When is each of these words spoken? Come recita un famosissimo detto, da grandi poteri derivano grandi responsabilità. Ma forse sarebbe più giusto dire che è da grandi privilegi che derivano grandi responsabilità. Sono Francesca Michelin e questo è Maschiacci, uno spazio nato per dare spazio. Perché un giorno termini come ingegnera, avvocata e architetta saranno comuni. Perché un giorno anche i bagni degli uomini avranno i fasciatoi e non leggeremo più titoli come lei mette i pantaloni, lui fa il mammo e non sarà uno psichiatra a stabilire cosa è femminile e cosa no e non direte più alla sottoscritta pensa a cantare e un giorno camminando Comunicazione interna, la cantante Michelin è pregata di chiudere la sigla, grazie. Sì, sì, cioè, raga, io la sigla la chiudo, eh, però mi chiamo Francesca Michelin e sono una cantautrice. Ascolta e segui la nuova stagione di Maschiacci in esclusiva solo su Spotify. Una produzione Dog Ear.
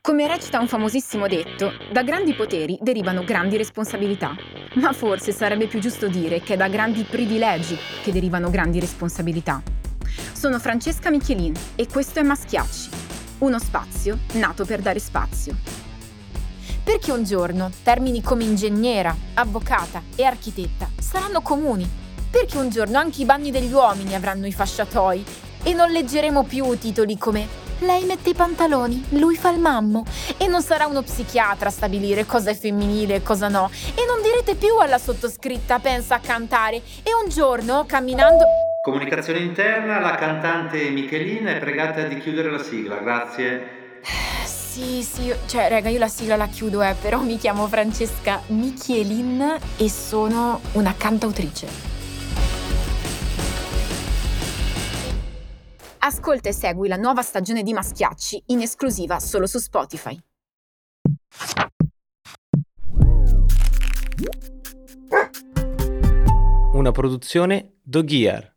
Come 0.00 0.28
recita 0.28 0.60
un 0.60 0.68
famosissimo 0.68 1.26
detto, 1.26 1.72
da 1.90 2.02
grandi 2.02 2.32
poteri 2.32 2.78
derivano 2.80 3.24
grandi 3.24 3.56
responsabilità. 3.56 4.36
Ma 4.74 4.92
forse 4.92 5.32
sarebbe 5.32 5.66
più 5.66 5.80
giusto 5.80 6.06
dire 6.06 6.40
che 6.40 6.54
è 6.54 6.56
da 6.56 6.68
grandi 6.68 7.02
privilegi 7.02 7.76
che 8.02 8.12
derivano 8.12 8.48
grandi 8.48 8.78
responsabilità. 8.78 9.62
Sono 10.32 10.58
Francesca 10.58 11.10
Michelin 11.10 11.54
e 11.74 11.88
questo 11.88 12.20
è 12.20 12.22
Maschiacci, 12.22 12.88
uno 13.38 13.58
spazio 13.58 14.18
nato 14.34 14.64
per 14.64 14.80
dare 14.80 15.00
spazio. 15.00 15.56
Perché 16.84 17.10
un 17.10 17.24
giorno 17.24 17.70
termini 17.82 18.22
come 18.22 18.44
ingegnera, 18.44 19.14
avvocata 19.34 20.02
e 20.14 20.22
architetta 20.22 20.88
saranno 21.00 21.40
comuni. 21.40 21.88
Perché 22.30 22.58
un 22.58 22.70
giorno 22.70 22.98
anche 22.98 23.22
i 23.22 23.24
bagni 23.24 23.50
degli 23.50 23.72
uomini 23.72 24.14
avranno 24.14 24.46
i 24.46 24.52
fasciatoi 24.52 25.24
e 25.66 25.74
non 25.74 25.90
leggeremo 25.90 26.44
più 26.44 26.78
titoli 26.78 27.18
come 27.18 27.64
lei 27.80 28.04
mette 28.04 28.30
i 28.30 28.34
pantaloni, 28.34 29.04
lui 29.10 29.36
fa 29.36 29.50
il 29.50 29.58
mammo 29.58 30.04
e 30.38 30.46
non 30.46 30.62
sarà 30.62 30.86
uno 30.86 31.02
psichiatra 31.02 31.68
a 31.68 31.72
stabilire 31.72 32.24
cosa 32.24 32.50
è 32.50 32.54
femminile 32.54 33.16
e 33.16 33.22
cosa 33.22 33.48
no 33.48 33.68
e 33.94 34.06
non 34.06 34.22
direte 34.22 34.54
più 34.54 34.78
alla 34.78 34.98
sottoscritta 34.98 35.80
pensa 35.80 36.14
a 36.14 36.20
cantare 36.20 36.76
e 36.76 37.10
un 37.22 37.28
giorno 37.28 37.84
camminando 37.86 38.44
Comunicazione 38.86 39.40
interna, 39.40 39.98
la 39.98 40.14
cantante 40.14 40.90
Michelin 40.90 41.46
è 41.46 41.58
pregata 41.58 42.04
di 42.04 42.18
chiudere 42.18 42.52
la 42.52 42.62
sigla, 42.62 42.98
grazie. 42.98 44.00
Sì, 44.44 45.02
sì, 45.02 45.34
cioè, 45.46 45.68
raga, 45.68 45.88
io 45.88 45.98
la 45.98 46.06
sigla 46.06 46.36
la 46.36 46.46
chiudo, 46.46 46.84
eh, 46.84 46.94
però 46.94 47.18
mi 47.18 47.36
chiamo 47.36 47.66
Francesca 47.66 48.40
Michelin 48.46 49.56
e 49.76 49.90
sono 49.90 50.60
una 50.74 50.94
cantautrice. 50.96 51.95
Ascolta 56.06 56.48
e 56.48 56.52
segui 56.52 56.86
la 56.86 56.94
nuova 56.94 57.22
stagione 57.22 57.64
di 57.64 57.72
Maschiacci 57.72 58.44
in 58.46 58.60
esclusiva 58.60 59.18
solo 59.18 59.48
su 59.48 59.58
Spotify. 59.58 60.16
Una 66.74 66.92
produzione 66.92 67.78
Dog 67.82 68.08
Ear. 68.12 68.55